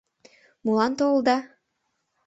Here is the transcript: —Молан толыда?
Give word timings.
—Молан 0.63 0.91
толыда? 0.99 1.37